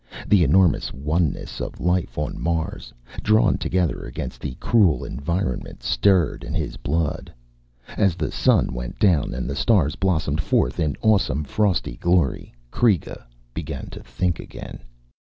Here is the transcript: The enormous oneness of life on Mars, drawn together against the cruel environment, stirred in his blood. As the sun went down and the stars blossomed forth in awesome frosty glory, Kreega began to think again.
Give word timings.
The 0.27 0.43
enormous 0.43 0.91
oneness 0.91 1.59
of 1.61 1.79
life 1.79 2.17
on 2.17 2.41
Mars, 2.41 2.91
drawn 3.21 3.59
together 3.59 4.01
against 4.03 4.41
the 4.41 4.55
cruel 4.55 5.05
environment, 5.05 5.83
stirred 5.83 6.43
in 6.43 6.55
his 6.55 6.75
blood. 6.75 7.31
As 7.97 8.15
the 8.15 8.31
sun 8.31 8.73
went 8.73 8.97
down 8.97 9.35
and 9.35 9.47
the 9.47 9.55
stars 9.55 9.95
blossomed 9.95 10.41
forth 10.41 10.79
in 10.79 10.95
awesome 11.03 11.43
frosty 11.43 11.97
glory, 11.97 12.51
Kreega 12.71 13.27
began 13.53 13.91
to 13.91 14.01
think 14.01 14.39
again. 14.39 14.79